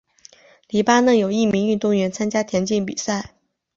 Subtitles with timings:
[0.69, 3.35] 黎巴嫩有一名运动员参加田径比赛。